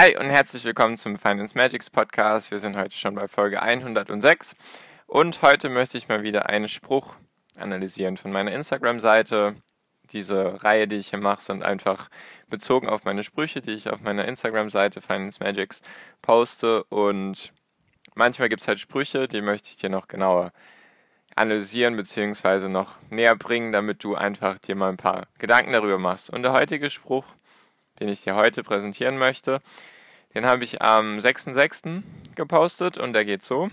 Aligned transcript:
Hi 0.00 0.16
und 0.16 0.30
herzlich 0.30 0.64
willkommen 0.64 0.96
zum 0.96 1.18
Finance 1.18 1.54
Magics 1.54 1.90
Podcast. 1.90 2.50
Wir 2.50 2.58
sind 2.58 2.74
heute 2.74 2.96
schon 2.96 3.16
bei 3.16 3.28
Folge 3.28 3.60
106 3.60 4.56
und 5.06 5.42
heute 5.42 5.68
möchte 5.68 5.98
ich 5.98 6.08
mal 6.08 6.22
wieder 6.22 6.48
einen 6.48 6.68
Spruch 6.68 7.16
analysieren 7.58 8.16
von 8.16 8.32
meiner 8.32 8.50
Instagram-Seite. 8.52 9.56
Diese 10.04 10.64
Reihe, 10.64 10.88
die 10.88 10.96
ich 10.96 11.08
hier 11.08 11.18
mache, 11.18 11.42
sind 11.42 11.62
einfach 11.62 12.08
bezogen 12.48 12.88
auf 12.88 13.04
meine 13.04 13.22
Sprüche, 13.22 13.60
die 13.60 13.72
ich 13.72 13.90
auf 13.90 14.00
meiner 14.00 14.24
Instagram-Seite 14.24 15.02
Finance 15.02 15.38
Magics 15.38 15.82
poste 16.22 16.82
und 16.84 17.52
manchmal 18.14 18.48
gibt 18.48 18.62
es 18.62 18.68
halt 18.68 18.80
Sprüche, 18.80 19.28
die 19.28 19.42
möchte 19.42 19.68
ich 19.68 19.76
dir 19.76 19.90
noch 19.90 20.08
genauer 20.08 20.54
analysieren 21.36 21.96
bzw. 21.96 22.68
noch 22.68 22.96
näher 23.10 23.36
bringen, 23.36 23.70
damit 23.70 24.02
du 24.02 24.14
einfach 24.14 24.58
dir 24.60 24.76
mal 24.76 24.88
ein 24.88 24.96
paar 24.96 25.26
Gedanken 25.36 25.72
darüber 25.72 25.98
machst. 25.98 26.30
Und 26.30 26.42
der 26.42 26.54
heutige 26.54 26.88
Spruch 26.88 27.26
den 28.00 28.08
ich 28.08 28.22
dir 28.22 28.34
heute 28.34 28.62
präsentieren 28.62 29.18
möchte. 29.18 29.60
Den 30.34 30.46
habe 30.46 30.64
ich 30.64 30.80
am 30.82 31.18
6.6. 31.18 32.02
gepostet 32.34 32.98
und 32.98 33.12
der 33.12 33.24
geht 33.24 33.42
so. 33.42 33.68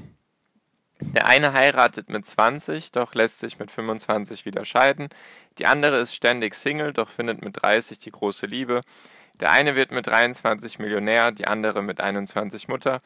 Der 1.00 1.28
eine 1.28 1.54
heiratet 1.54 2.10
mit 2.10 2.26
20, 2.26 2.92
doch 2.92 3.14
lässt 3.14 3.40
sich 3.40 3.60
mit 3.60 3.70
25 3.70 4.46
wieder 4.46 4.66
scheiden. 4.66 5.10
Die 5.60 5.68
andere 5.68 6.00
ist 6.00 6.16
ständig 6.16 6.56
Single, 6.56 6.92
doch 6.92 7.10
findet 7.10 7.44
mit 7.44 7.64
30 7.64 8.00
die 8.00 8.12
große 8.12 8.48
Liebe. 8.48 8.82
Der 9.40 9.52
eine 9.52 9.76
wird 9.76 9.92
mit 9.92 10.08
23 10.08 10.80
Millionär, 10.80 11.32
die 11.32 11.46
andere 11.46 11.84
mit 11.84 12.02
21 12.02 12.68
Mutter. 12.68 13.02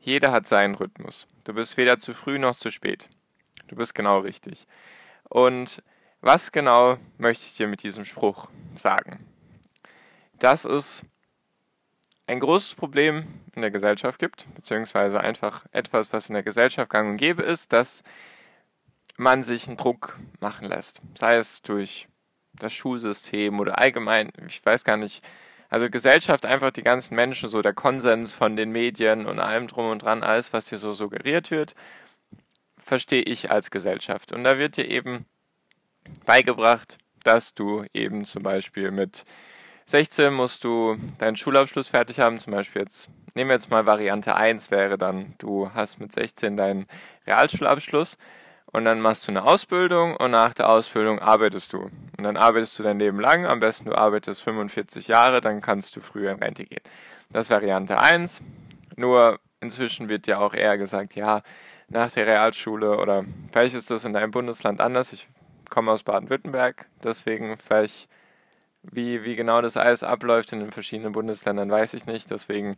Jeder 0.00 0.32
hat 0.32 0.48
seinen 0.48 0.74
Rhythmus. 0.74 1.28
Du 1.44 1.54
bist 1.54 1.76
weder 1.76 1.98
zu 1.98 2.12
früh 2.12 2.38
noch 2.38 2.56
zu 2.56 2.70
spät. 2.70 3.08
Du 3.68 3.76
bist 3.76 3.94
genau 3.94 4.20
richtig. 4.20 4.66
Und 5.28 5.82
was 6.20 6.50
genau 6.50 6.98
möchte 7.18 7.44
ich 7.46 7.56
dir 7.56 7.68
mit 7.68 7.84
diesem 7.84 8.04
Spruch 8.04 8.48
sagen? 8.76 9.24
Dass 10.38 10.64
es 10.64 11.04
ein 12.26 12.40
großes 12.40 12.74
Problem 12.74 13.26
in 13.54 13.62
der 13.62 13.70
Gesellschaft 13.70 14.18
gibt, 14.18 14.46
beziehungsweise 14.54 15.20
einfach 15.20 15.64
etwas, 15.72 16.12
was 16.12 16.28
in 16.28 16.34
der 16.34 16.42
Gesellschaft 16.42 16.90
gang 16.90 17.10
und 17.10 17.16
gäbe 17.16 17.42
ist, 17.42 17.72
dass 17.72 18.02
man 19.16 19.42
sich 19.42 19.66
einen 19.66 19.76
Druck 19.76 20.18
machen 20.40 20.68
lässt. 20.68 21.00
Sei 21.18 21.36
es 21.36 21.62
durch 21.62 22.06
das 22.52 22.72
Schulsystem 22.72 23.58
oder 23.58 23.78
allgemein, 23.78 24.30
ich 24.46 24.64
weiß 24.64 24.84
gar 24.84 24.96
nicht, 24.96 25.24
also 25.70 25.90
Gesellschaft, 25.90 26.46
einfach 26.46 26.70
die 26.70 26.82
ganzen 26.82 27.14
Menschen, 27.14 27.48
so 27.48 27.60
der 27.60 27.74
Konsens 27.74 28.32
von 28.32 28.56
den 28.56 28.70
Medien 28.70 29.26
und 29.26 29.38
allem 29.38 29.66
drum 29.66 29.90
und 29.90 30.02
dran, 30.02 30.22
alles, 30.22 30.52
was 30.52 30.66
dir 30.66 30.78
so 30.78 30.92
suggeriert 30.92 31.50
wird, 31.50 31.74
verstehe 32.78 33.22
ich 33.22 33.50
als 33.50 33.70
Gesellschaft. 33.70 34.32
Und 34.32 34.44
da 34.44 34.58
wird 34.58 34.76
dir 34.76 34.90
eben 34.90 35.26
beigebracht, 36.24 36.98
dass 37.22 37.52
du 37.52 37.84
eben 37.92 38.24
zum 38.24 38.42
Beispiel 38.42 38.90
mit 38.90 39.24
16 39.88 40.34
musst 40.34 40.64
du 40.64 40.98
deinen 41.16 41.36
Schulabschluss 41.36 41.88
fertig 41.88 42.20
haben, 42.20 42.38
zum 42.38 42.52
Beispiel 42.52 42.82
jetzt, 42.82 43.08
nehmen 43.34 43.48
wir 43.48 43.54
jetzt 43.54 43.70
mal 43.70 43.86
Variante 43.86 44.36
1 44.36 44.70
wäre 44.70 44.98
dann, 44.98 45.32
du 45.38 45.70
hast 45.72 45.98
mit 45.98 46.12
16 46.12 46.58
deinen 46.58 46.86
Realschulabschluss 47.26 48.18
und 48.66 48.84
dann 48.84 49.00
machst 49.00 49.26
du 49.26 49.32
eine 49.32 49.44
Ausbildung 49.44 50.14
und 50.14 50.30
nach 50.30 50.52
der 50.52 50.68
Ausbildung 50.68 51.20
arbeitest 51.20 51.72
du. 51.72 51.84
Und 52.18 52.22
dann 52.22 52.36
arbeitest 52.36 52.78
du 52.78 52.82
dein 52.82 52.98
Leben 52.98 53.18
lang, 53.18 53.46
am 53.46 53.60
besten 53.60 53.86
du 53.88 53.96
arbeitest 53.96 54.42
45 54.42 55.08
Jahre, 55.08 55.40
dann 55.40 55.62
kannst 55.62 55.96
du 55.96 56.02
früher 56.02 56.32
in 56.32 56.38
Rente 56.38 56.66
gehen. 56.66 56.82
Das 57.30 57.46
ist 57.46 57.50
Variante 57.50 57.98
1. 57.98 58.42
Nur 58.96 59.40
inzwischen 59.62 60.10
wird 60.10 60.26
ja 60.26 60.38
auch 60.38 60.52
eher 60.52 60.76
gesagt, 60.76 61.14
ja, 61.14 61.40
nach 61.88 62.10
der 62.10 62.26
Realschule 62.26 62.98
oder 62.98 63.24
vielleicht 63.52 63.74
ist 63.74 63.90
das 63.90 64.04
in 64.04 64.12
deinem 64.12 64.32
Bundesland 64.32 64.82
anders. 64.82 65.14
Ich 65.14 65.30
komme 65.70 65.92
aus 65.92 66.02
Baden-Württemberg, 66.02 66.84
deswegen 67.02 67.56
vielleicht 67.56 68.10
wie, 68.82 69.24
wie 69.24 69.36
genau 69.36 69.60
das 69.60 69.76
alles 69.76 70.02
abläuft 70.02 70.52
in 70.52 70.60
den 70.60 70.72
verschiedenen 70.72 71.12
Bundesländern, 71.12 71.70
weiß 71.70 71.94
ich 71.94 72.06
nicht. 72.06 72.30
Deswegen, 72.30 72.76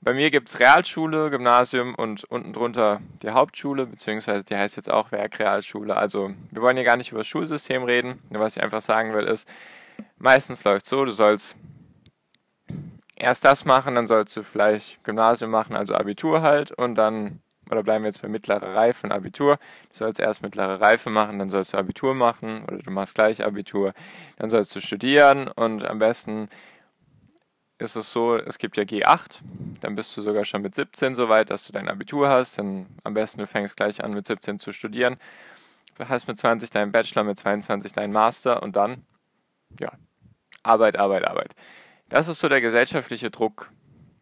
bei 0.00 0.14
mir 0.14 0.30
gibt 0.30 0.48
es 0.48 0.60
Realschule, 0.60 1.30
Gymnasium 1.30 1.94
und 1.94 2.24
unten 2.24 2.52
drunter 2.52 3.00
die 3.22 3.30
Hauptschule, 3.30 3.86
beziehungsweise 3.86 4.44
die 4.44 4.56
heißt 4.56 4.76
jetzt 4.76 4.90
auch 4.90 5.12
Werkrealschule. 5.12 5.96
Also, 5.96 6.32
wir 6.50 6.62
wollen 6.62 6.76
hier 6.76 6.84
gar 6.84 6.96
nicht 6.96 7.10
über 7.10 7.20
das 7.20 7.28
Schulsystem 7.28 7.82
reden. 7.84 8.22
Nur 8.30 8.42
was 8.42 8.56
ich 8.56 8.62
einfach 8.62 8.82
sagen 8.82 9.12
will, 9.14 9.24
ist, 9.24 9.48
meistens 10.18 10.64
läuft 10.64 10.84
es 10.84 10.90
so, 10.90 11.04
du 11.04 11.12
sollst 11.12 11.56
erst 13.16 13.44
das 13.44 13.64
machen, 13.64 13.94
dann 13.94 14.06
sollst 14.06 14.36
du 14.36 14.42
vielleicht 14.42 15.04
Gymnasium 15.04 15.50
machen, 15.50 15.76
also 15.76 15.94
Abitur 15.94 16.42
halt, 16.42 16.72
und 16.72 16.94
dann 16.94 17.40
oder 17.70 17.82
bleiben 17.82 18.04
wir 18.04 18.08
jetzt 18.08 18.22
bei 18.22 18.28
mittlerer 18.28 18.74
Reife 18.74 19.06
und 19.06 19.12
Abitur. 19.12 19.56
Du 19.90 19.98
sollst 19.98 20.20
erst 20.20 20.42
mittlere 20.42 20.80
Reife 20.80 21.10
machen, 21.10 21.38
dann 21.38 21.48
sollst 21.48 21.72
du 21.72 21.78
Abitur 21.78 22.14
machen 22.14 22.64
oder 22.64 22.78
du 22.78 22.90
machst 22.90 23.14
gleich 23.14 23.44
Abitur, 23.44 23.92
dann 24.36 24.50
sollst 24.50 24.74
du 24.74 24.80
studieren 24.80 25.48
und 25.48 25.84
am 25.84 25.98
besten 25.98 26.48
ist 27.78 27.96
es 27.96 28.12
so, 28.12 28.36
es 28.36 28.58
gibt 28.58 28.76
ja 28.76 28.82
G8, 28.82 29.40
dann 29.80 29.94
bist 29.94 30.14
du 30.16 30.20
sogar 30.20 30.44
schon 30.44 30.60
mit 30.62 30.74
17 30.74 31.14
so 31.14 31.28
weit, 31.28 31.50
dass 31.50 31.66
du 31.66 31.72
dein 31.72 31.88
Abitur 31.88 32.28
hast, 32.28 32.58
dann 32.58 32.86
am 33.04 33.14
besten 33.14 33.38
du 33.38 33.46
fängst 33.46 33.76
gleich 33.76 34.04
an 34.04 34.12
mit 34.12 34.26
17 34.26 34.58
zu 34.58 34.72
studieren, 34.72 35.16
du 35.96 36.08
hast 36.08 36.28
mit 36.28 36.38
20 36.38 36.70
deinen 36.70 36.92
Bachelor, 36.92 37.24
mit 37.24 37.38
22 37.38 37.92
deinen 37.92 38.12
Master 38.12 38.62
und 38.62 38.76
dann, 38.76 39.04
ja, 39.78 39.92
Arbeit, 40.62 40.98
Arbeit, 40.98 41.26
Arbeit. 41.26 41.54
Das 42.10 42.28
ist 42.28 42.40
so 42.40 42.48
der 42.48 42.60
gesellschaftliche 42.60 43.30
Druck 43.30 43.70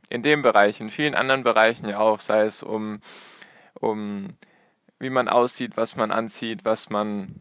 in 0.09 0.23
dem 0.23 0.43
Bereich, 0.43 0.81
in 0.81 0.91
vielen 0.91 1.15
anderen 1.15 1.43
Bereichen 1.43 1.89
ja 1.89 1.99
auch, 1.99 2.21
sei 2.21 2.43
es 2.43 2.63
um 2.63 3.01
um 3.81 4.37
wie 4.99 5.11
man 5.11 5.29
aussieht, 5.29 5.77
was 5.77 5.97
man 5.97 6.11
anzieht, 6.11 6.65
was 6.65 6.91
man 6.91 7.37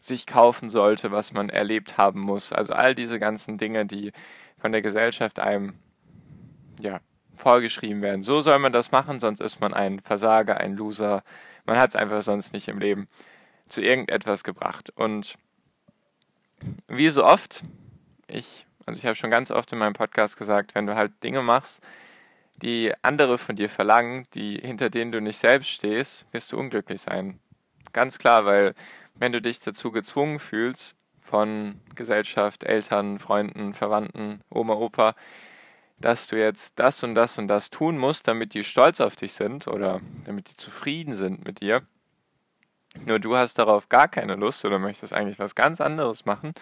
sich 0.00 0.26
kaufen 0.26 0.68
sollte, 0.68 1.10
was 1.10 1.32
man 1.32 1.50
erlebt 1.50 1.98
haben 1.98 2.20
muss. 2.20 2.52
Also 2.52 2.72
all 2.72 2.94
diese 2.94 3.18
ganzen 3.18 3.58
Dinge, 3.58 3.86
die 3.86 4.12
von 4.58 4.72
der 4.72 4.82
Gesellschaft 4.82 5.38
einem 5.40 5.74
ja, 6.80 7.00
vorgeschrieben 7.34 8.02
werden. 8.02 8.22
So 8.22 8.40
soll 8.40 8.58
man 8.58 8.72
das 8.72 8.92
machen, 8.92 9.20
sonst 9.20 9.40
ist 9.40 9.60
man 9.60 9.74
ein 9.74 10.00
Versager, 10.00 10.58
ein 10.58 10.74
Loser. 10.76 11.22
Man 11.64 11.78
hat 11.78 11.90
es 11.90 11.96
einfach 11.96 12.22
sonst 12.22 12.52
nicht 12.52 12.68
im 12.68 12.78
Leben 12.78 13.08
zu 13.68 13.82
irgendetwas 13.82 14.44
gebracht. 14.44 14.90
Und 14.94 15.36
wie 16.88 17.08
so 17.08 17.24
oft, 17.24 17.62
ich, 18.28 18.66
also 18.86 18.98
ich 18.98 19.04
habe 19.04 19.16
schon 19.16 19.30
ganz 19.30 19.50
oft 19.50 19.72
in 19.72 19.78
meinem 19.78 19.92
Podcast 19.92 20.36
gesagt, 20.36 20.74
wenn 20.74 20.86
du 20.86 20.94
halt 20.94 21.12
Dinge 21.22 21.42
machst, 21.42 21.82
die 22.62 22.92
andere 23.02 23.38
von 23.38 23.56
dir 23.56 23.68
verlangen, 23.68 24.26
die 24.34 24.56
hinter 24.56 24.90
denen 24.90 25.12
du 25.12 25.20
nicht 25.20 25.38
selbst 25.38 25.68
stehst, 25.68 26.26
wirst 26.32 26.52
du 26.52 26.58
unglücklich 26.58 27.02
sein. 27.02 27.38
Ganz 27.92 28.18
klar, 28.18 28.44
weil 28.44 28.74
wenn 29.14 29.32
du 29.32 29.40
dich 29.40 29.60
dazu 29.60 29.92
gezwungen 29.92 30.38
fühlst 30.38 30.96
von 31.22 31.80
Gesellschaft, 31.94 32.64
Eltern, 32.64 33.18
Freunden, 33.18 33.74
Verwandten, 33.74 34.40
Oma, 34.50 34.74
Opa, 34.74 35.14
dass 35.98 36.26
du 36.26 36.38
jetzt 36.38 36.78
das 36.78 37.02
und 37.02 37.14
das 37.14 37.38
und 37.38 37.48
das 37.48 37.70
tun 37.70 37.98
musst, 37.98 38.28
damit 38.28 38.54
die 38.54 38.64
stolz 38.64 39.00
auf 39.00 39.16
dich 39.16 39.32
sind 39.32 39.66
oder 39.66 40.00
damit 40.24 40.50
die 40.50 40.56
zufrieden 40.56 41.14
sind 41.14 41.44
mit 41.44 41.60
dir, 41.60 41.82
nur 43.04 43.18
du 43.18 43.36
hast 43.36 43.58
darauf 43.58 43.88
gar 43.88 44.08
keine 44.08 44.36
Lust 44.36 44.64
oder 44.64 44.78
möchtest 44.78 45.12
eigentlich 45.12 45.38
was 45.38 45.54
ganz 45.54 45.80
anderes 45.80 46.24
machen, 46.24 46.52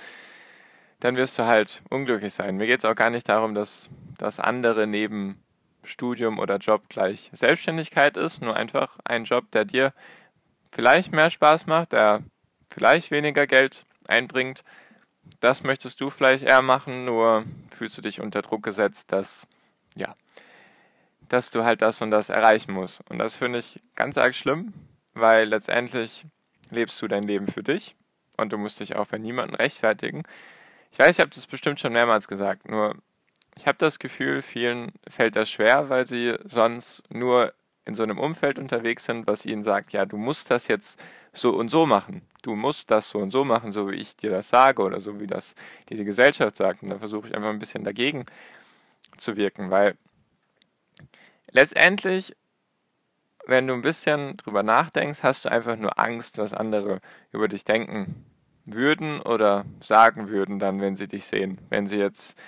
dann 1.00 1.16
wirst 1.16 1.38
du 1.38 1.44
halt 1.44 1.82
unglücklich 1.90 2.32
sein. 2.32 2.56
Mir 2.56 2.66
geht 2.66 2.78
es 2.78 2.84
auch 2.84 2.94
gar 2.94 3.10
nicht 3.10 3.28
darum, 3.28 3.54
dass 3.54 3.90
das 4.18 4.40
andere 4.40 4.86
neben 4.86 5.43
Studium 5.84 6.38
oder 6.38 6.56
Job 6.58 6.88
gleich 6.88 7.30
Selbstständigkeit 7.32 8.16
ist, 8.16 8.40
nur 8.40 8.56
einfach 8.56 8.98
ein 9.04 9.24
Job, 9.24 9.50
der 9.52 9.64
dir 9.64 9.92
vielleicht 10.70 11.12
mehr 11.12 11.30
Spaß 11.30 11.66
macht, 11.66 11.92
der 11.92 12.22
vielleicht 12.72 13.10
weniger 13.10 13.46
Geld 13.46 13.86
einbringt. 14.08 14.64
Das 15.40 15.62
möchtest 15.62 16.00
du 16.00 16.10
vielleicht 16.10 16.44
eher 16.44 16.62
machen, 16.62 17.04
nur 17.04 17.44
fühlst 17.70 17.96
du 17.98 18.02
dich 18.02 18.20
unter 18.20 18.42
Druck 18.42 18.62
gesetzt, 18.62 19.12
dass, 19.12 19.46
ja, 19.94 20.14
dass 21.28 21.50
du 21.50 21.64
halt 21.64 21.82
das 21.82 22.02
und 22.02 22.10
das 22.10 22.28
erreichen 22.28 22.72
musst. 22.72 23.02
Und 23.08 23.18
das 23.18 23.36
finde 23.36 23.58
ich 23.58 23.80
ganz 23.94 24.18
arg 24.18 24.34
schlimm, 24.34 24.74
weil 25.14 25.48
letztendlich 25.48 26.26
lebst 26.70 27.00
du 27.00 27.08
dein 27.08 27.22
Leben 27.22 27.46
für 27.46 27.62
dich 27.62 27.94
und 28.36 28.52
du 28.52 28.58
musst 28.58 28.80
dich 28.80 28.96
auch 28.96 29.06
bei 29.06 29.18
niemandem 29.18 29.56
rechtfertigen. 29.56 30.24
Ich 30.92 30.98
weiß, 30.98 31.10
ich 31.10 31.20
habe 31.20 31.30
das 31.30 31.46
bestimmt 31.46 31.80
schon 31.80 31.92
mehrmals 31.92 32.28
gesagt, 32.28 32.68
nur 32.68 32.96
ich 33.56 33.66
habe 33.66 33.78
das 33.78 33.98
Gefühl, 33.98 34.42
vielen 34.42 34.92
fällt 35.08 35.36
das 35.36 35.50
schwer, 35.50 35.88
weil 35.88 36.06
sie 36.06 36.36
sonst 36.44 37.02
nur 37.10 37.52
in 37.84 37.94
so 37.94 38.02
einem 38.02 38.18
Umfeld 38.18 38.58
unterwegs 38.58 39.04
sind, 39.04 39.26
was 39.26 39.44
ihnen 39.44 39.62
sagt, 39.62 39.92
ja, 39.92 40.06
du 40.06 40.16
musst 40.16 40.50
das 40.50 40.68
jetzt 40.68 41.02
so 41.32 41.50
und 41.50 41.68
so 41.70 41.86
machen. 41.86 42.22
Du 42.42 42.54
musst 42.54 42.90
das 42.90 43.10
so 43.10 43.18
und 43.18 43.30
so 43.30 43.44
machen, 43.44 43.72
so 43.72 43.90
wie 43.90 43.96
ich 43.96 44.16
dir 44.16 44.30
das 44.30 44.48
sage 44.48 44.82
oder 44.82 45.00
so 45.00 45.20
wie 45.20 45.26
das 45.26 45.54
dir 45.88 45.96
die 45.96 46.04
Gesellschaft 46.04 46.56
sagt. 46.56 46.82
Und 46.82 46.90
da 46.90 46.98
versuche 46.98 47.28
ich 47.28 47.34
einfach 47.34 47.50
ein 47.50 47.58
bisschen 47.58 47.84
dagegen 47.84 48.24
zu 49.16 49.36
wirken, 49.36 49.70
weil 49.70 49.96
letztendlich, 51.50 52.34
wenn 53.46 53.66
du 53.66 53.74
ein 53.74 53.82
bisschen 53.82 54.36
drüber 54.38 54.62
nachdenkst, 54.62 55.22
hast 55.22 55.44
du 55.44 55.50
einfach 55.50 55.76
nur 55.76 56.02
Angst, 56.02 56.38
was 56.38 56.54
andere 56.54 57.00
über 57.32 57.48
dich 57.48 57.64
denken 57.64 58.24
würden 58.64 59.20
oder 59.20 59.64
sagen 59.80 60.28
würden 60.28 60.58
dann, 60.58 60.80
wenn 60.80 60.96
sie 60.96 61.06
dich 61.06 61.26
sehen. 61.26 61.58
Wenn 61.68 61.86
sie 61.86 61.98
jetzt, 61.98 62.38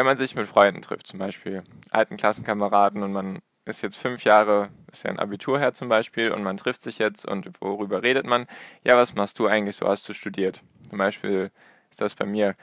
wenn 0.00 0.06
man 0.06 0.16
sich 0.16 0.34
mit 0.34 0.48
Freunden 0.48 0.80
trifft, 0.80 1.08
zum 1.08 1.18
Beispiel 1.18 1.62
alten 1.90 2.16
Klassenkameraden 2.16 3.02
und 3.02 3.12
man 3.12 3.40
ist 3.66 3.82
jetzt 3.82 3.98
fünf 3.98 4.24
Jahre, 4.24 4.70
ist 4.90 5.04
ja 5.04 5.10
ein 5.10 5.18
Abitur 5.18 5.58
her 5.58 5.74
zum 5.74 5.90
Beispiel 5.90 6.32
und 6.32 6.42
man 6.42 6.56
trifft 6.56 6.80
sich 6.80 6.98
jetzt 6.98 7.26
und 7.26 7.50
worüber 7.60 8.02
redet 8.02 8.24
man? 8.24 8.46
Ja, 8.82 8.96
was 8.96 9.14
machst 9.14 9.38
du 9.38 9.46
eigentlich 9.46 9.76
so? 9.76 9.86
Hast 9.86 10.08
du 10.08 10.14
studiert? 10.14 10.62
Zum 10.88 10.96
Beispiel 10.96 11.50
ist 11.90 12.00
das 12.00 12.14
bei 12.14 12.24
mir 12.24 12.56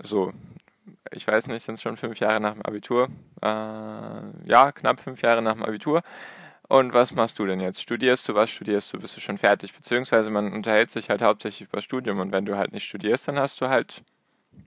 so, 0.00 0.32
ich 1.10 1.28
weiß 1.28 1.46
nicht, 1.48 1.62
sind 1.62 1.74
es 1.74 1.82
schon 1.82 1.98
fünf 1.98 2.18
Jahre 2.20 2.40
nach 2.40 2.54
dem 2.54 2.62
Abitur? 2.62 3.10
Äh, 3.42 3.46
ja, 4.48 4.72
knapp 4.74 5.00
fünf 5.00 5.20
Jahre 5.20 5.42
nach 5.42 5.52
dem 5.52 5.62
Abitur. 5.62 6.02
Und 6.68 6.94
was 6.94 7.12
machst 7.12 7.38
du 7.38 7.44
denn 7.44 7.60
jetzt? 7.60 7.82
Studierst 7.82 8.26
du, 8.30 8.34
was 8.34 8.48
studierst 8.48 8.94
du? 8.94 8.98
Bist 8.98 9.14
du 9.14 9.20
schon 9.20 9.36
fertig? 9.36 9.74
Beziehungsweise 9.74 10.30
man 10.30 10.54
unterhält 10.54 10.88
sich 10.88 11.10
halt 11.10 11.20
hauptsächlich 11.20 11.68
über 11.68 11.82
Studium 11.82 12.18
und 12.20 12.32
wenn 12.32 12.46
du 12.46 12.56
halt 12.56 12.72
nicht 12.72 12.86
studierst, 12.88 13.28
dann 13.28 13.38
hast 13.38 13.60
du 13.60 13.68
halt 13.68 14.02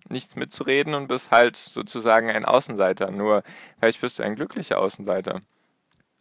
nichts 0.09 0.35
mitzureden 0.35 0.93
und 0.93 1.07
bist 1.07 1.31
halt 1.31 1.55
sozusagen 1.55 2.29
ein 2.29 2.45
Außenseiter. 2.45 3.11
Nur 3.11 3.43
vielleicht 3.79 4.01
bist 4.01 4.19
du 4.19 4.23
ein 4.23 4.35
glücklicher 4.35 4.79
Außenseiter. 4.79 5.39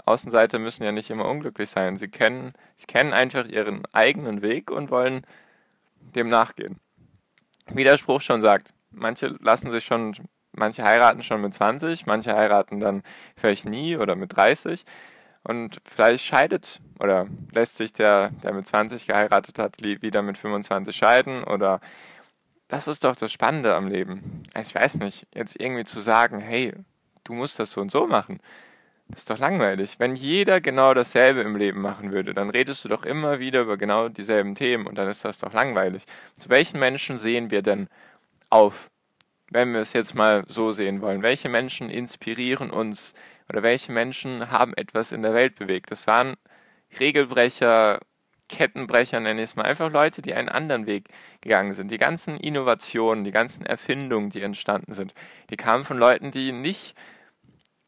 Außenseiter 0.04 0.58
müssen 0.58 0.84
ja 0.84 0.92
nicht 0.92 1.10
immer 1.10 1.26
unglücklich 1.26 1.70
sein. 1.70 1.96
Sie 1.96 2.08
kennen, 2.08 2.52
sie 2.76 2.86
kennen 2.86 3.12
einfach 3.12 3.46
ihren 3.46 3.82
eigenen 3.92 4.42
Weg 4.42 4.70
und 4.70 4.90
wollen 4.90 5.26
dem 6.14 6.28
nachgehen. 6.28 6.78
Wie 7.70 7.84
der 7.84 7.98
Spruch 7.98 8.22
schon 8.22 8.40
sagt, 8.40 8.72
manche 8.90 9.36
lassen 9.40 9.70
sich 9.70 9.84
schon, 9.84 10.14
manche 10.52 10.82
heiraten 10.82 11.22
schon 11.22 11.42
mit 11.42 11.54
20, 11.54 12.06
manche 12.06 12.34
heiraten 12.34 12.80
dann 12.80 13.02
vielleicht 13.36 13.66
nie 13.66 13.96
oder 13.96 14.16
mit 14.16 14.34
30 14.36 14.84
und 15.44 15.80
vielleicht 15.84 16.24
scheidet 16.24 16.80
oder 16.98 17.26
lässt 17.52 17.76
sich 17.76 17.92
der, 17.92 18.30
der 18.42 18.54
mit 18.54 18.66
20 18.66 19.06
geheiratet 19.06 19.58
hat, 19.58 19.76
wieder 19.82 20.22
mit 20.22 20.38
25 20.38 20.96
scheiden 20.96 21.44
oder 21.44 21.80
das 22.68 22.86
ist 22.86 23.04
doch 23.04 23.16
das 23.16 23.32
Spannende 23.32 23.74
am 23.74 23.88
Leben. 23.88 24.44
Ich 24.58 24.74
weiß 24.74 24.96
nicht, 24.96 25.26
jetzt 25.34 25.58
irgendwie 25.58 25.84
zu 25.84 26.00
sagen, 26.00 26.40
hey, 26.40 26.74
du 27.24 27.32
musst 27.32 27.58
das 27.58 27.72
so 27.72 27.80
und 27.80 27.90
so 27.90 28.06
machen. 28.06 28.40
Das 29.08 29.20
ist 29.20 29.30
doch 29.30 29.38
langweilig. 29.38 29.98
Wenn 29.98 30.14
jeder 30.14 30.60
genau 30.60 30.92
dasselbe 30.92 31.40
im 31.40 31.56
Leben 31.56 31.80
machen 31.80 32.12
würde, 32.12 32.34
dann 32.34 32.50
redest 32.50 32.84
du 32.84 32.90
doch 32.90 33.04
immer 33.04 33.40
wieder 33.40 33.62
über 33.62 33.78
genau 33.78 34.10
dieselben 34.10 34.54
Themen 34.54 34.86
und 34.86 34.96
dann 34.96 35.08
ist 35.08 35.24
das 35.24 35.38
doch 35.38 35.52
langweilig. 35.52 36.04
Zu 36.38 36.50
welchen 36.50 36.78
Menschen 36.78 37.16
sehen 37.16 37.50
wir 37.50 37.62
denn 37.62 37.88
auf, 38.50 38.90
wenn 39.50 39.72
wir 39.72 39.80
es 39.80 39.94
jetzt 39.94 40.14
mal 40.14 40.44
so 40.46 40.72
sehen 40.72 41.00
wollen? 41.00 41.22
Welche 41.22 41.48
Menschen 41.48 41.88
inspirieren 41.88 42.70
uns 42.70 43.14
oder 43.48 43.62
welche 43.62 43.92
Menschen 43.92 44.50
haben 44.50 44.74
etwas 44.74 45.10
in 45.12 45.22
der 45.22 45.32
Welt 45.32 45.54
bewegt? 45.54 45.90
Das 45.90 46.06
waren 46.06 46.36
Regelbrecher, 47.00 48.00
Kettenbrecher 48.48 49.20
nenne 49.20 49.42
ich 49.42 49.50
es 49.50 49.56
mal, 49.56 49.64
einfach 49.64 49.90
Leute, 49.90 50.22
die 50.22 50.34
einen 50.34 50.48
anderen 50.48 50.86
Weg 50.86 51.08
gegangen 51.40 51.74
sind. 51.74 51.90
Die 51.90 51.98
ganzen 51.98 52.36
Innovationen, 52.36 53.24
die 53.24 53.30
ganzen 53.30 53.64
Erfindungen, 53.66 54.30
die 54.30 54.42
entstanden 54.42 54.94
sind, 54.94 55.14
die 55.50 55.56
kamen 55.56 55.84
von 55.84 55.98
Leuten, 55.98 56.30
die 56.30 56.52
nicht 56.52 56.94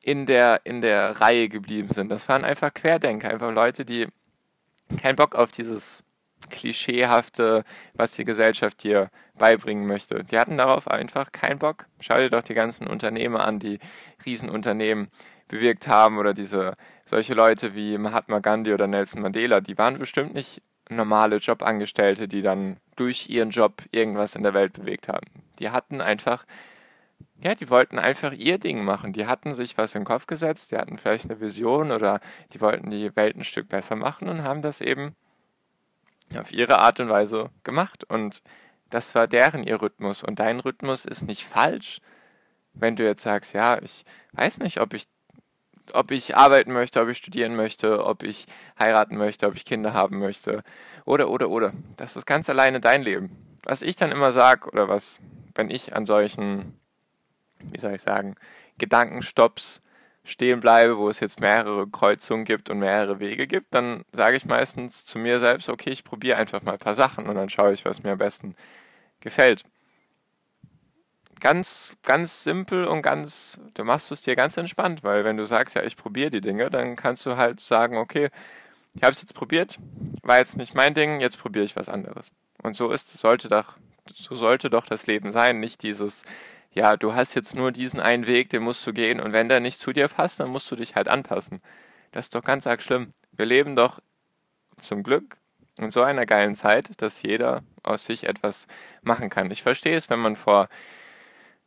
in 0.03 0.27
der, 0.27 0.61
in 0.65 0.81
der 0.81 1.21
Reihe 1.21 1.49
geblieben 1.49 1.91
sind. 1.91 2.11
Das 2.11 2.29
waren 2.29 2.45
einfach 2.45 2.73
Querdenker, 2.73 3.31
einfach 3.31 3.53
Leute, 3.53 3.85
die 3.85 4.07
keinen 5.01 5.17
Bock 5.17 5.35
auf 5.35 5.53
dieses 5.53 6.05
Klischeehafte, 6.49 7.65
was 7.95 8.13
die 8.13 8.25
Gesellschaft 8.25 8.83
dir 8.83 9.11
beibringen 9.37 9.87
möchte. 9.87 10.25
Die 10.25 10.39
hatten 10.39 10.57
darauf 10.57 10.89
einfach 10.89 11.33
keinen 11.33 11.59
Bock. 11.59 11.87
Schau 12.01 12.15
dir 12.15 12.31
doch 12.31 12.43
die 12.43 12.55
ganzen 12.55 12.87
Unternehmer 12.87 13.45
an, 13.45 13.59
die 13.59 13.79
Riesenunternehmen 14.25 15.09
bewirkt 15.51 15.89
haben 15.89 16.19
oder 16.19 16.33
diese 16.33 16.77
solche 17.05 17.35
Leute 17.35 17.75
wie 17.75 17.99
Mahatma 17.99 18.39
Gandhi 18.39 18.73
oder 18.73 18.87
Nelson 18.87 19.21
Mandela, 19.21 19.61
die 19.61 19.77
waren 19.77 19.99
bestimmt 19.99 20.33
nicht 20.33 20.63
normale 20.89 21.37
Jobangestellte, 21.37 22.29
die 22.29 22.41
dann 22.41 22.79
durch 22.97 23.29
ihren 23.29 23.51
Job 23.51 23.83
irgendwas 23.91 24.37
in 24.37 24.43
der 24.43 24.55
Welt 24.55 24.73
bewegt 24.73 25.09
haben. 25.09 25.27
Die 25.59 25.71
hatten 25.71 26.01
einfach, 26.01 26.45
ja, 27.43 27.55
die 27.55 27.69
wollten 27.69 27.99
einfach 27.99 28.33
ihr 28.33 28.59
Ding 28.59 28.85
machen. 28.85 29.13
Die 29.13 29.27
hatten 29.27 29.55
sich 29.55 29.77
was 29.77 29.95
in 29.95 30.03
den 30.03 30.07
Kopf 30.07 30.27
gesetzt, 30.27 30.71
die 30.71 30.77
hatten 30.77 30.99
vielleicht 30.99 31.25
eine 31.25 31.41
Vision 31.41 31.91
oder 31.91 32.21
die 32.53 32.61
wollten 32.61 32.91
die 32.91 33.15
Welt 33.17 33.37
ein 33.37 33.45
Stück 33.45 33.69
besser 33.69 33.97
machen 33.97 34.29
und 34.29 34.43
haben 34.43 34.63
das 34.63 34.81
eben 34.81 35.15
auf 36.37 36.53
ihre 36.53 36.79
Art 36.79 37.01
und 37.01 37.09
Weise 37.09 37.51
gemacht. 37.65 38.05
Und 38.05 38.43
das 38.89 39.15
war 39.15 39.27
deren 39.27 39.65
ihr 39.65 39.83
Rhythmus. 39.83 40.23
Und 40.23 40.39
dein 40.39 40.61
Rhythmus 40.61 41.05
ist 41.05 41.23
nicht 41.23 41.45
falsch, 41.45 42.01
wenn 42.73 42.95
du 42.95 43.05
jetzt 43.05 43.23
sagst, 43.23 43.53
ja, 43.53 43.81
ich 43.83 44.05
weiß 44.33 44.59
nicht, 44.59 44.81
ob 44.81 44.95
ich 44.95 45.07
ob 45.95 46.11
ich 46.11 46.37
arbeiten 46.37 46.73
möchte, 46.73 47.01
ob 47.01 47.09
ich 47.09 47.19
studieren 47.19 47.57
möchte, 47.57 48.05
ob 48.05 48.23
ich 48.23 48.47
heiraten 48.79 49.17
möchte, 49.17 49.47
ob 49.47 49.55
ich 49.55 49.65
Kinder 49.65 49.93
haben 49.93 50.19
möchte. 50.19 50.63
Oder, 51.05 51.31
oder, 51.31 51.51
oder. 51.51 51.73
Das 51.97 52.17
ist 52.17 52.27
ganz 52.27 52.49
alleine 52.51 52.81
dein 52.81 53.03
Leben. 53.03 53.31
Was 53.65 53.83
ich 53.83 53.97
dann 53.97 54.13
immer 54.13 54.33
sage, 54.33 54.69
oder 54.71 54.89
was, 54.89 55.21
wenn 55.55 55.71
ich 55.71 55.95
an 55.95 56.07
solchen, 56.07 56.79
wie 57.61 57.81
soll 57.81 57.95
ich 57.95 58.03
sagen, 58.03 58.37
Gedankenstopps 58.79 59.83
stehen 60.25 60.61
bleibe, 60.61 60.99
wo 60.99 61.09
es 61.09 61.21
jetzt 61.21 61.41
mehrere 61.41 61.89
Kreuzungen 61.89 62.45
gibt 62.45 62.71
und 62.71 62.79
mehrere 62.79 63.21
Wege 63.21 63.47
gibt, 63.47 63.75
dann 63.75 64.05
sage 64.13 64.37
ich 64.37 64.45
meistens 64.45 65.05
zu 65.05 65.19
mir 65.19 65.41
selbst, 65.41 65.69
okay, 65.69 65.91
ich 65.91 66.05
probiere 66.05 66.37
einfach 66.39 66.63
mal 66.63 66.73
ein 66.73 66.79
paar 66.79 66.95
Sachen 66.95 67.27
und 67.27 67.35
dann 67.35 67.49
schaue 67.49 67.73
ich, 67.73 67.85
was 67.85 68.03
mir 68.03 68.13
am 68.13 68.19
besten 68.19 68.55
gefällt 69.21 69.65
ganz, 71.41 71.97
ganz 72.03 72.45
simpel 72.45 72.87
und 72.87 73.03
ganz, 73.03 73.59
du 73.75 73.85
machst 73.85 74.13
es 74.13 74.23
dir 74.23 74.37
ganz 74.37 74.57
entspannt, 74.57 75.03
weil 75.03 75.25
wenn 75.25 75.37
du 75.37 75.45
sagst, 75.45 75.75
ja, 75.75 75.83
ich 75.83 75.97
probiere 75.97 76.31
die 76.31 76.41
Dinge, 76.41 76.71
dann 76.71 76.97
kannst 76.97 77.27
du 77.27 77.37
halt 77.37 77.61
sagen, 77.61 77.97
okay, 77.97 78.31
ich 78.95 79.03
habe 79.03 79.13
es 79.13 79.23
jetzt 79.23 79.35
probiert, 79.35 79.79
war 80.23 80.39
jetzt 80.39 80.57
nicht 80.57 80.75
mein 80.75 80.95
Ding, 80.95 81.21
jetzt 81.21 81.39
probiere 81.39 81.65
ich 81.65 81.77
was 81.77 81.89
anderes. 81.89 82.33
Und 82.63 82.77
so 82.77 82.91
ist, 82.91 83.19
sollte 83.19 83.49
doch, 83.49 83.77
so 84.15 84.35
sollte 84.35 84.71
doch 84.71 84.87
das 84.87 85.07
Leben 85.07 85.33
sein, 85.33 85.61
nicht 85.61 85.83
dieses, 85.83 86.25
ja, 86.73 86.97
du 86.97 87.15
hast 87.15 87.35
jetzt 87.35 87.55
nur 87.55 87.73
diesen 87.73 88.01
einen 88.01 88.27
Weg, 88.27 88.51
den 88.51 88.63
musst 88.63 88.87
du 88.87 88.93
gehen 88.93 89.21
und 89.21 89.33
wenn 89.33 89.49
der 89.49 89.61
nicht 89.61 89.79
zu 89.79 89.93
dir 89.93 90.09
passt, 90.09 90.41
dann 90.41 90.51
musst 90.51 90.71
du 90.71 90.77
dich 90.77 90.95
halt 90.95 91.09
anpassen. 91.09 91.61
Das 92.13 92.27
ist 92.27 92.35
doch 92.35 92.45
ganz 92.45 92.67
arg 92.67 92.83
schlimm. 92.83 93.13
Wir 93.33 93.47
leben 93.47 93.77
doch 93.77 94.01
zum 94.81 95.03
Glück 95.03 95.37
in 95.79 95.91
so 95.91 96.03
einer 96.03 96.27
geilen 96.27 96.55
Zeit, 96.55 97.01
dass 97.01 97.23
jeder 97.23 97.63
aus 97.83 98.05
sich 98.05 98.25
etwas 98.25 98.67
machen 99.03 99.31
kann. 99.31 99.51
Ich 99.51 99.63
verstehe 99.63 99.97
es, 99.97 100.11
wenn 100.11 100.21
man 100.21 100.37
vor 100.37 100.69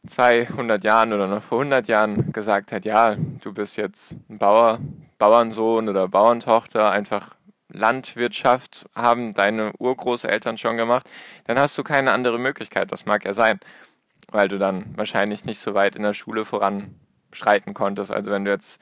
200 0.07 0.83
Jahren 0.83 1.13
oder 1.13 1.27
noch 1.27 1.41
vor 1.41 1.59
100 1.59 1.88
Jahren 1.88 2.31
gesagt 2.33 2.71
hat, 2.71 2.85
ja, 2.85 3.15
du 3.15 3.53
bist 3.53 3.77
jetzt 3.77 4.17
ein 4.29 4.38
Bauer, 4.38 4.79
Bauernsohn 5.17 5.88
oder 5.88 6.07
Bauerntochter, 6.10 6.91
einfach 6.91 7.36
Landwirtschaft 7.69 8.86
haben 8.95 9.33
deine 9.33 9.74
Urgroßeltern 9.77 10.57
schon 10.57 10.77
gemacht, 10.77 11.10
dann 11.45 11.57
hast 11.57 11.77
du 11.77 11.83
keine 11.83 12.13
andere 12.13 12.38
Möglichkeit. 12.38 12.91
Das 12.91 13.05
mag 13.05 13.25
ja 13.25 13.33
sein, 13.33 13.60
weil 14.31 14.48
du 14.48 14.60
dann 14.60 14.95
wahrscheinlich 14.95 15.45
nicht 15.45 15.60
so 15.60 15.74
weit 15.74 15.95
in 15.95 16.03
der 16.03 16.13
Schule 16.13 16.45
voranschreiten 16.45 17.74
konntest. 17.74 18.12
Also 18.12 18.31
wenn 18.31 18.45
du 18.45 18.51
jetzt 18.51 18.81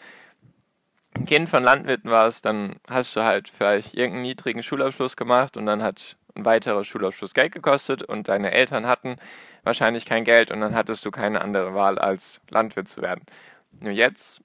ein 1.14 1.26
Kind 1.26 1.50
von 1.50 1.64
Landwirten 1.64 2.10
warst, 2.10 2.46
dann 2.46 2.78
hast 2.90 3.16
du 3.16 3.22
halt 3.22 3.50
vielleicht 3.50 3.94
irgendeinen 3.94 4.24
niedrigen 4.24 4.64
Schulabschluss 4.64 5.16
gemacht 5.16 5.56
und 5.58 5.66
dann 5.66 5.84
hat 5.84 6.18
ein 6.36 6.46
weiterer 6.46 6.84
Schulabschluss 6.84 7.34
Geld 7.34 7.54
gekostet 7.54 8.04
und 8.04 8.28
deine 8.28 8.52
Eltern 8.52 8.88
hatten 8.88 9.18
wahrscheinlich 9.64 10.06
kein 10.06 10.24
Geld 10.24 10.52
und 10.52 10.62
dann 10.62 10.76
hattest 10.76 11.06
du 11.06 11.12
keine 11.12 11.42
andere 11.42 11.74
Wahl, 11.74 12.00
als 12.00 12.42
Landwirt 12.50 12.88
zu 12.88 13.02
werden. 13.02 13.24
Nur 13.80 13.92
jetzt 13.92 14.42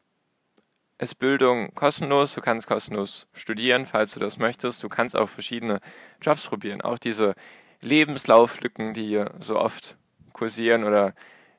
ist 0.99 1.19
Bildung 1.19 1.75
kostenlos, 1.75 2.35
du 2.35 2.41
kannst 2.41 2.67
kostenlos 2.67 3.27
studieren, 3.33 3.87
falls 3.87 4.15
du 4.15 4.21
das 4.21 4.39
möchtest. 4.39 4.83
Du 4.83 4.89
kannst 4.89 5.17
auch 5.17 5.29
verschiedene 5.29 5.81
Jobs 6.23 6.47
probieren. 6.47 6.81
Auch 6.81 6.99
diese 6.99 7.35
Lebenslauflücken, 7.81 8.95
die 8.95 9.23
so 9.39 9.59
oft 9.59 9.97
kursieren 10.33 10.85
oder 10.85 11.15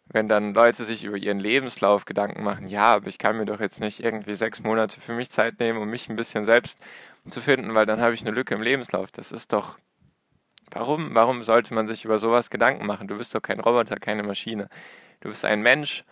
wenn 0.09 0.27
dann 0.27 0.53
Leute 0.53 0.85
sich 0.85 1.03
über 1.03 1.17
ihren 1.17 1.39
Lebenslauf 1.39 2.05
Gedanken 2.05 2.43
machen, 2.43 2.67
ja, 2.67 2.93
aber 2.93 3.07
ich 3.07 3.17
kann 3.17 3.37
mir 3.37 3.45
doch 3.45 3.59
jetzt 3.59 3.81
nicht 3.81 4.01
irgendwie 4.01 4.35
sechs 4.35 4.61
Monate 4.61 4.99
für 5.01 5.13
mich 5.13 5.29
Zeit 5.29 5.59
nehmen, 5.59 5.79
um 5.79 5.89
mich 5.89 6.09
ein 6.09 6.15
bisschen 6.15 6.45
selbst 6.45 6.79
zu 7.29 7.41
finden, 7.41 7.75
weil 7.75 7.85
dann 7.85 7.99
habe 7.99 8.13
ich 8.13 8.21
eine 8.21 8.31
Lücke 8.31 8.55
im 8.55 8.61
Lebenslauf. 8.61 9.11
Das 9.11 9.31
ist 9.33 9.51
doch 9.51 9.77
Warum? 10.71 11.15
Warum 11.15 11.43
sollte 11.43 11.73
man 11.73 11.87
sich 11.87 12.05
über 12.05 12.19
sowas 12.19 12.49
Gedanken 12.49 12.85
machen? 12.85 13.07
Du 13.07 13.17
bist 13.17 13.33
doch 13.33 13.41
kein 13.41 13.59
Roboter, 13.59 13.95
keine 13.97 14.23
Maschine. 14.23 14.69
Du 15.21 15.29
bist 15.29 15.45
ein 15.45 15.61
Mensch. 15.61 16.03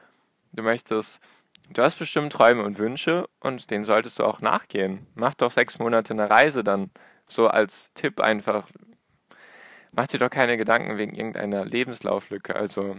Du 0.53 0.63
möchtest, 0.63 1.21
du 1.69 1.83
hast 1.83 1.95
bestimmt 1.95 2.31
Träume 2.31 2.63
und 2.63 2.79
Wünsche 2.79 3.27
und 3.41 3.69
denen 3.69 3.83
solltest 3.83 4.19
du 4.19 4.23
auch 4.23 4.39
nachgehen. 4.39 5.07
Mach 5.15 5.33
doch 5.33 5.51
sechs 5.51 5.79
Monate 5.79 6.13
eine 6.13 6.29
Reise 6.29 6.63
dann. 6.63 6.91
So 7.27 7.47
als 7.47 7.91
Tipp 7.93 8.21
einfach. 8.21 8.67
Mach 9.91 10.07
dir 10.07 10.19
doch 10.19 10.29
keine 10.29 10.57
Gedanken 10.57 10.97
wegen 10.97 11.15
irgendeiner 11.15 11.65
Lebenslauflücke. 11.65 12.55
Also, 12.55 12.97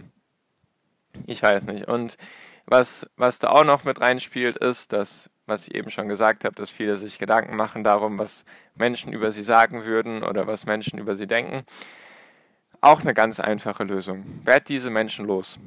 ich 1.25 1.41
weiß 1.41 1.63
nicht. 1.63 1.87
Und 1.87 2.17
was, 2.65 3.07
was 3.15 3.39
da 3.39 3.49
auch 3.49 3.63
noch 3.63 3.83
mit 3.83 4.01
reinspielt, 4.01 4.57
ist, 4.57 4.93
dass 4.93 5.29
was 5.47 5.67
ich 5.67 5.75
eben 5.75 5.89
schon 5.89 6.07
gesagt 6.07 6.45
habe, 6.45 6.55
dass 6.55 6.69
viele 6.69 6.95
sich 6.95 7.17
Gedanken 7.17 7.55
machen 7.55 7.83
darum, 7.83 8.19
was 8.19 8.45
Menschen 8.75 9.13
über 9.13 9.31
sie 9.31 9.43
sagen 9.43 9.85
würden 9.85 10.23
oder 10.23 10.45
was 10.45 10.65
Menschen 10.65 10.99
über 10.99 11.15
sie 11.15 11.27
denken. 11.27 11.65
Auch 12.81 13.01
eine 13.01 13.13
ganz 13.13 13.39
einfache 13.39 13.83
Lösung. 13.83 14.41
Werd 14.43 14.69
diese 14.69 14.91
Menschen 14.91 15.25
los. 15.25 15.57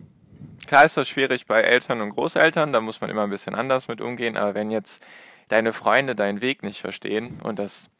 klar 0.66 0.84
ist 0.84 0.96
das 0.96 1.08
schwierig 1.08 1.46
bei 1.46 1.62
Eltern 1.62 2.00
und 2.00 2.10
Großeltern, 2.10 2.72
da 2.72 2.80
muss 2.80 3.00
man 3.00 3.10
immer 3.10 3.24
ein 3.24 3.30
bisschen 3.30 3.54
anders 3.54 3.88
mit 3.88 4.00
umgehen, 4.00 4.36
aber 4.36 4.54
wenn 4.54 4.70
jetzt 4.70 5.04
deine 5.48 5.72
Freunde 5.72 6.14
deinen 6.14 6.40
Weg 6.42 6.62
nicht 6.62 6.80
verstehen 6.80 7.40
und 7.42 7.58
das 7.58 7.90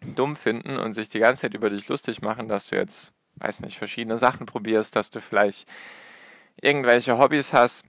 dumm 0.00 0.36
finden 0.36 0.78
und 0.78 0.94
sich 0.94 1.08
die 1.08 1.18
ganze 1.18 1.42
Zeit 1.42 1.54
über 1.54 1.68
dich 1.68 1.88
lustig 1.88 2.22
machen, 2.22 2.48
dass 2.48 2.68
du 2.68 2.76
jetzt, 2.76 3.12
weiß 3.36 3.60
nicht, 3.60 3.76
verschiedene 3.76 4.16
Sachen 4.16 4.46
probierst, 4.46 4.96
dass 4.96 5.10
du 5.10 5.20
vielleicht 5.20 5.68
irgendwelche 6.60 7.18
Hobbys 7.18 7.52
hast. 7.52 7.84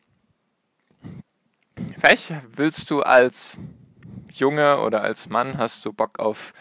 Vielleicht 2.01 2.33
willst 2.57 2.89
du 2.89 3.03
als 3.03 3.59
Junge 4.33 4.79
oder 4.79 5.03
als 5.03 5.29
Mann, 5.29 5.59
hast 5.59 5.85
du 5.85 5.93
Bock 5.93 6.17
auf 6.17 6.51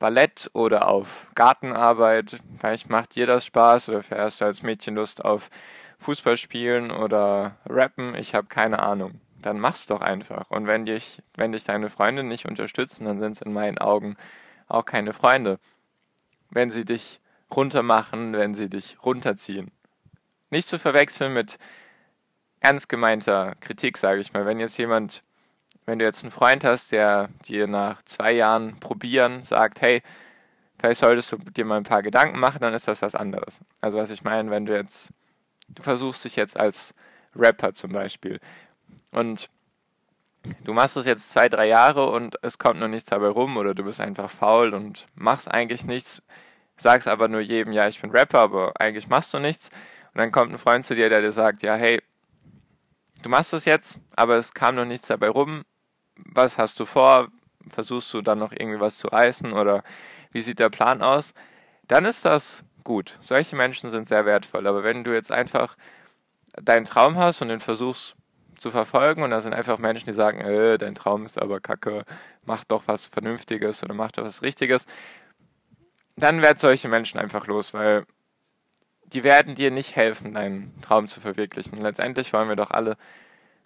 Ballett 0.00 0.50
oder 0.54 0.88
auf 0.88 1.28
Gartenarbeit. 1.36 2.40
Vielleicht 2.58 2.90
macht 2.90 3.14
dir 3.14 3.24
das 3.24 3.46
Spaß 3.46 3.90
oder 3.90 4.02
hast 4.10 4.40
du 4.40 4.44
als 4.44 4.64
Mädchen 4.64 4.96
Lust 4.96 5.24
auf 5.24 5.50
Fußball 6.00 6.36
spielen 6.36 6.90
oder 6.90 7.58
Rappen. 7.66 8.16
Ich 8.16 8.34
habe 8.34 8.48
keine 8.48 8.80
Ahnung. 8.80 9.20
Dann 9.40 9.60
mach's 9.60 9.86
doch 9.86 10.00
einfach. 10.00 10.50
Und 10.50 10.66
wenn 10.66 10.84
dich, 10.84 11.22
wenn 11.36 11.52
dich 11.52 11.62
deine 11.62 11.90
Freunde 11.90 12.24
nicht 12.24 12.46
unterstützen, 12.46 13.04
dann 13.04 13.20
sind 13.20 13.36
es 13.36 13.40
in 13.40 13.52
meinen 13.52 13.78
Augen 13.78 14.16
auch 14.66 14.84
keine 14.84 15.12
Freunde. 15.12 15.60
Wenn 16.50 16.70
sie 16.70 16.84
dich 16.84 17.20
runtermachen, 17.54 18.32
wenn 18.32 18.54
sie 18.54 18.68
dich 18.68 18.96
runterziehen. 19.04 19.70
Nicht 20.50 20.66
zu 20.66 20.76
verwechseln 20.76 21.34
mit 21.34 21.56
ernst 22.60 22.88
gemeinter 22.88 23.54
Kritik, 23.60 23.96
sage 23.96 24.20
ich 24.20 24.32
mal. 24.32 24.46
Wenn 24.46 24.60
jetzt 24.60 24.76
jemand, 24.78 25.22
wenn 25.86 25.98
du 25.98 26.04
jetzt 26.04 26.22
einen 26.22 26.30
Freund 26.30 26.64
hast, 26.64 26.92
der 26.92 27.28
dir 27.46 27.66
nach 27.66 28.02
zwei 28.02 28.32
Jahren 28.32 28.78
probieren 28.80 29.42
sagt, 29.42 29.80
hey, 29.80 30.02
vielleicht 30.78 31.00
solltest 31.00 31.32
du 31.32 31.36
dir 31.36 31.64
mal 31.64 31.76
ein 31.76 31.84
paar 31.84 32.02
Gedanken 32.02 32.38
machen, 32.38 32.60
dann 32.60 32.74
ist 32.74 32.88
das 32.88 33.02
was 33.02 33.14
anderes. 33.14 33.60
Also 33.80 33.98
was 33.98 34.10
ich 34.10 34.22
meine, 34.22 34.50
wenn 34.50 34.66
du 34.66 34.74
jetzt, 34.74 35.12
du 35.68 35.82
versuchst 35.82 36.24
dich 36.24 36.36
jetzt 36.36 36.58
als 36.58 36.94
Rapper 37.34 37.72
zum 37.72 37.92
Beispiel 37.92 38.40
und 39.12 39.48
du 40.64 40.72
machst 40.72 40.96
es 40.96 41.06
jetzt 41.06 41.30
zwei, 41.30 41.48
drei 41.48 41.66
Jahre 41.66 42.10
und 42.10 42.36
es 42.42 42.58
kommt 42.58 42.80
noch 42.80 42.88
nichts 42.88 43.10
dabei 43.10 43.28
rum 43.28 43.56
oder 43.56 43.74
du 43.74 43.84
bist 43.84 44.00
einfach 44.00 44.30
faul 44.30 44.74
und 44.74 45.06
machst 45.14 45.50
eigentlich 45.50 45.84
nichts, 45.84 46.22
sagst 46.76 47.08
aber 47.08 47.28
nur 47.28 47.40
jedem, 47.40 47.72
ja, 47.72 47.88
ich 47.88 48.00
bin 48.00 48.10
Rapper, 48.10 48.40
aber 48.40 48.72
eigentlich 48.80 49.08
machst 49.08 49.34
du 49.34 49.38
nichts. 49.38 49.70
Und 50.14 50.18
dann 50.18 50.32
kommt 50.32 50.52
ein 50.52 50.58
Freund 50.58 50.84
zu 50.84 50.94
dir, 50.94 51.08
der 51.08 51.20
dir 51.20 51.32
sagt, 51.32 51.62
ja, 51.62 51.74
hey, 51.74 52.00
du 53.22 53.28
machst 53.28 53.52
es 53.52 53.64
jetzt, 53.64 53.98
aber 54.16 54.36
es 54.36 54.54
kam 54.54 54.74
noch 54.74 54.84
nichts 54.84 55.08
dabei 55.08 55.28
rum. 55.28 55.64
Was 56.16 56.58
hast 56.58 56.80
du 56.80 56.84
vor? 56.84 57.28
Versuchst 57.68 58.12
du 58.14 58.22
dann 58.22 58.38
noch 58.38 58.52
irgendwie 58.52 58.80
was 58.80 58.98
zu 58.98 59.08
reißen 59.08 59.52
oder 59.52 59.82
wie 60.32 60.40
sieht 60.40 60.58
der 60.58 60.70
Plan 60.70 61.02
aus? 61.02 61.34
Dann 61.86 62.04
ist 62.04 62.24
das 62.24 62.64
gut. 62.84 63.18
Solche 63.20 63.56
Menschen 63.56 63.90
sind 63.90 64.08
sehr 64.08 64.24
wertvoll. 64.24 64.66
Aber 64.66 64.84
wenn 64.84 65.04
du 65.04 65.12
jetzt 65.12 65.30
einfach 65.30 65.76
deinen 66.62 66.84
Traum 66.84 67.16
hast 67.16 67.42
und 67.42 67.48
den 67.48 67.60
versuchst 67.60 68.16
zu 68.56 68.70
verfolgen 68.70 69.22
und 69.22 69.30
da 69.30 69.40
sind 69.40 69.54
einfach 69.54 69.78
Menschen, 69.78 70.06
die 70.06 70.14
sagen, 70.14 70.40
äh, 70.40 70.78
dein 70.78 70.94
Traum 70.94 71.24
ist 71.24 71.40
aber 71.40 71.60
kacke, 71.60 72.04
mach 72.44 72.64
doch 72.64 72.84
was 72.86 73.06
Vernünftiges 73.06 73.84
oder 73.84 73.94
mach 73.94 74.10
doch 74.12 74.24
was 74.24 74.42
Richtiges, 74.42 74.86
dann 76.16 76.42
werden 76.42 76.58
solche 76.58 76.88
Menschen 76.88 77.20
einfach 77.20 77.46
los, 77.46 77.72
weil 77.72 78.04
die 79.12 79.24
werden 79.24 79.54
dir 79.54 79.70
nicht 79.70 79.96
helfen, 79.96 80.34
deinen 80.34 80.80
Traum 80.82 81.08
zu 81.08 81.20
verwirklichen. 81.20 81.80
letztendlich 81.80 82.32
wollen 82.32 82.48
wir 82.48 82.56
doch 82.56 82.70
alle 82.70 82.96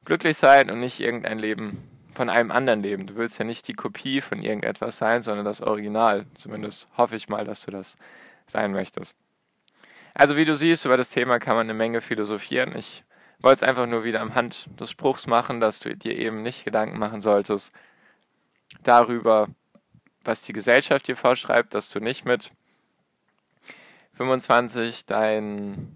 glücklich 0.04 0.36
sein 0.36 0.70
und 0.70 0.80
nicht 0.80 1.00
irgendein 1.00 1.38
Leben 1.38 1.88
von 2.12 2.28
einem 2.28 2.50
anderen 2.50 2.82
leben. 2.82 3.06
Du 3.06 3.16
willst 3.16 3.38
ja 3.38 3.44
nicht 3.44 3.66
die 3.68 3.74
Kopie 3.74 4.20
von 4.20 4.42
irgendetwas 4.42 4.98
sein, 4.98 5.22
sondern 5.22 5.44
das 5.44 5.60
Original. 5.60 6.26
Zumindest 6.34 6.88
hoffe 6.96 7.16
ich 7.16 7.28
mal, 7.28 7.44
dass 7.44 7.64
du 7.64 7.70
das 7.70 7.96
sein 8.46 8.72
möchtest. 8.72 9.16
Also 10.14 10.36
wie 10.36 10.44
du 10.44 10.54
siehst, 10.54 10.84
über 10.84 10.96
das 10.96 11.08
Thema 11.08 11.38
kann 11.38 11.56
man 11.56 11.66
eine 11.66 11.74
Menge 11.74 12.00
philosophieren. 12.00 12.76
Ich 12.76 13.04
wollte 13.40 13.64
es 13.64 13.68
einfach 13.68 13.86
nur 13.86 14.04
wieder 14.04 14.20
am 14.20 14.34
Hand 14.34 14.68
des 14.78 14.90
Spruchs 14.90 15.26
machen, 15.26 15.60
dass 15.60 15.80
du 15.80 15.96
dir 15.96 16.16
eben 16.16 16.42
nicht 16.42 16.64
Gedanken 16.64 16.98
machen 16.98 17.20
solltest 17.20 17.72
darüber, 18.82 19.48
was 20.24 20.42
die 20.42 20.52
Gesellschaft 20.52 21.08
dir 21.08 21.16
vorschreibt, 21.16 21.74
dass 21.74 21.90
du 21.90 22.00
nicht 22.00 22.24
mit 22.24 22.52
25 24.14 25.06
dein, 25.06 25.94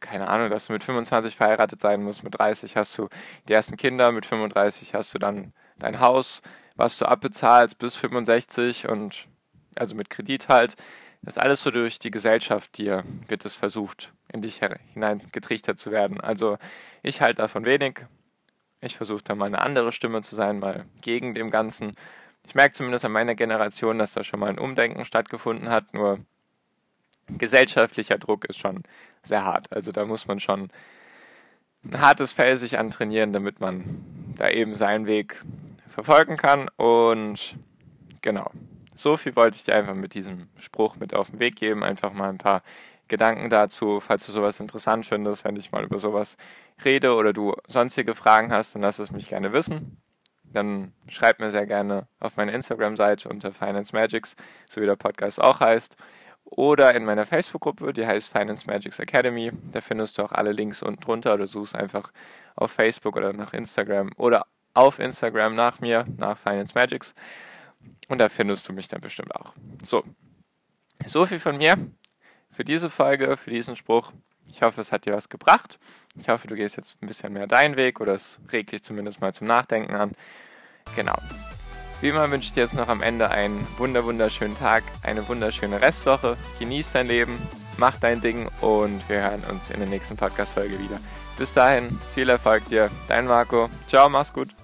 keine 0.00 0.28
Ahnung, 0.28 0.50
dass 0.50 0.66
du 0.66 0.72
mit 0.72 0.84
25 0.84 1.36
verheiratet 1.36 1.80
sein 1.80 2.02
musst, 2.02 2.22
mit 2.22 2.38
30 2.38 2.76
hast 2.76 2.96
du 2.98 3.08
die 3.48 3.52
ersten 3.52 3.76
Kinder, 3.76 4.12
mit 4.12 4.26
35 4.26 4.94
hast 4.94 5.14
du 5.14 5.18
dann 5.18 5.52
dein 5.78 6.00
Haus, 6.00 6.42
was 6.76 6.98
du 6.98 7.06
abbezahlst 7.06 7.78
bis 7.78 7.94
65 7.94 8.88
und 8.88 9.28
also 9.76 9.94
mit 9.94 10.10
Kredit 10.10 10.48
halt. 10.48 10.76
Das 11.22 11.36
ist 11.36 11.42
alles 11.42 11.62
so 11.62 11.70
durch 11.70 11.98
die 11.98 12.10
Gesellschaft 12.10 12.76
dir 12.76 13.02
wird 13.28 13.44
es 13.46 13.54
versucht, 13.54 14.12
in 14.30 14.42
dich 14.42 14.60
hineingetrichtert 14.92 15.78
zu 15.78 15.90
werden. 15.90 16.20
Also 16.20 16.58
ich 17.02 17.22
halte 17.22 17.42
davon 17.42 17.64
wenig. 17.64 18.04
Ich 18.80 18.96
versuche 18.96 19.24
da 19.24 19.34
mal 19.34 19.46
eine 19.46 19.62
andere 19.62 19.92
Stimme 19.92 20.20
zu 20.20 20.34
sein, 20.34 20.58
mal 20.58 20.84
gegen 21.00 21.32
dem 21.32 21.50
Ganzen. 21.50 21.94
Ich 22.46 22.54
merke 22.54 22.74
zumindest 22.74 23.06
an 23.06 23.12
meiner 23.12 23.34
Generation, 23.34 23.98
dass 23.98 24.12
da 24.12 24.22
schon 24.22 24.40
mal 24.40 24.50
ein 24.50 24.58
Umdenken 24.58 25.06
stattgefunden 25.06 25.70
hat, 25.70 25.94
nur 25.94 26.18
gesellschaftlicher 27.28 28.18
Druck 28.18 28.44
ist 28.44 28.58
schon 28.58 28.82
sehr 29.22 29.44
hart. 29.44 29.72
Also 29.72 29.92
da 29.92 30.04
muss 30.04 30.26
man 30.26 30.40
schon 30.40 30.70
ein 31.84 32.00
hartes 32.00 32.32
Fell 32.32 32.56
sich 32.56 32.78
antrainieren, 32.78 33.32
damit 33.32 33.60
man 33.60 34.34
da 34.36 34.48
eben 34.48 34.74
seinen 34.74 35.06
Weg 35.06 35.42
verfolgen 35.88 36.36
kann. 36.36 36.68
Und 36.76 37.56
genau, 38.22 38.50
so 38.94 39.16
viel 39.16 39.36
wollte 39.36 39.56
ich 39.56 39.64
dir 39.64 39.74
einfach 39.74 39.94
mit 39.94 40.14
diesem 40.14 40.48
Spruch 40.58 40.96
mit 40.96 41.14
auf 41.14 41.30
den 41.30 41.40
Weg 41.40 41.56
geben. 41.56 41.82
Einfach 41.82 42.12
mal 42.12 42.30
ein 42.30 42.38
paar 42.38 42.62
Gedanken 43.08 43.50
dazu, 43.50 44.00
falls 44.00 44.24
du 44.26 44.32
sowas 44.32 44.60
interessant 44.60 45.04
findest, 45.04 45.44
wenn 45.44 45.56
ich 45.56 45.72
mal 45.72 45.84
über 45.84 45.98
sowas 45.98 46.36
rede 46.84 47.14
oder 47.14 47.32
du 47.32 47.54
sonstige 47.68 48.14
Fragen 48.14 48.50
hast, 48.50 48.74
dann 48.74 48.82
lass 48.82 48.98
es 48.98 49.12
mich 49.12 49.28
gerne 49.28 49.52
wissen. 49.52 49.98
Dann 50.44 50.92
schreib 51.08 51.38
mir 51.40 51.50
sehr 51.50 51.66
gerne 51.66 52.06
auf 52.18 52.36
meine 52.36 52.52
Instagram-Seite 52.52 53.28
unter 53.28 53.52
Finance 53.52 53.94
Magics, 53.94 54.36
so 54.68 54.80
wie 54.80 54.86
der 54.86 54.96
Podcast 54.96 55.40
auch 55.40 55.60
heißt 55.60 55.96
oder 56.44 56.94
in 56.94 57.04
meiner 57.04 57.26
Facebook-Gruppe, 57.26 57.92
die 57.92 58.06
heißt 58.06 58.30
Finance 58.30 58.66
Magics 58.66 58.98
Academy. 58.98 59.50
Da 59.72 59.80
findest 59.80 60.18
du 60.18 60.22
auch 60.22 60.32
alle 60.32 60.52
Links 60.52 60.82
unten 60.82 61.00
drunter 61.00 61.34
oder 61.34 61.46
suchst 61.46 61.74
einfach 61.74 62.12
auf 62.54 62.70
Facebook 62.70 63.16
oder 63.16 63.32
nach 63.32 63.52
Instagram 63.52 64.10
oder 64.16 64.46
auf 64.74 64.98
Instagram 64.98 65.54
nach 65.54 65.80
mir, 65.80 66.04
nach 66.16 66.38
Finance 66.38 66.72
Magics. 66.74 67.14
Und 68.08 68.18
da 68.18 68.28
findest 68.28 68.68
du 68.68 68.72
mich 68.72 68.88
dann 68.88 69.00
bestimmt 69.00 69.34
auch. 69.34 69.54
So, 69.82 70.04
so 71.06 71.26
viel 71.26 71.38
von 71.38 71.56
mir 71.56 71.76
für 72.50 72.64
diese 72.64 72.90
Folge, 72.90 73.36
für 73.36 73.50
diesen 73.50 73.76
Spruch. 73.76 74.12
Ich 74.48 74.62
hoffe, 74.62 74.80
es 74.80 74.92
hat 74.92 75.06
dir 75.06 75.14
was 75.14 75.28
gebracht. 75.28 75.78
Ich 76.16 76.28
hoffe, 76.28 76.46
du 76.46 76.54
gehst 76.54 76.76
jetzt 76.76 76.96
ein 77.02 77.08
bisschen 77.08 77.32
mehr 77.32 77.46
deinen 77.46 77.76
Weg 77.76 78.00
oder 78.00 78.14
es 78.14 78.40
regt 78.52 78.72
dich 78.72 78.82
zumindest 78.82 79.20
mal 79.20 79.34
zum 79.34 79.46
Nachdenken 79.46 79.94
an. 79.94 80.12
Genau. 80.94 81.16
Wie 82.00 82.08
immer 82.08 82.30
wünsche 82.30 82.48
ich 82.48 82.52
dir 82.52 82.62
jetzt 82.62 82.74
noch 82.74 82.88
am 82.88 83.02
Ende 83.02 83.30
einen 83.30 83.66
wunder 83.78 84.04
wunderschönen 84.04 84.58
Tag, 84.58 84.84
eine 85.02 85.26
wunderschöne 85.28 85.80
Restwoche. 85.80 86.36
Genieß 86.58 86.92
dein 86.92 87.06
Leben, 87.06 87.38
mach 87.76 87.96
dein 87.98 88.20
Ding 88.20 88.48
und 88.60 89.08
wir 89.08 89.22
hören 89.22 89.42
uns 89.50 89.70
in 89.70 89.80
der 89.80 89.88
nächsten 89.88 90.16
Podcast-Folge 90.16 90.78
wieder. 90.78 90.98
Bis 91.38 91.52
dahin, 91.52 91.98
viel 92.14 92.28
Erfolg 92.28 92.64
dir. 92.68 92.90
Dein 93.08 93.26
Marco. 93.26 93.68
Ciao, 93.88 94.08
mach's 94.08 94.32
gut. 94.32 94.63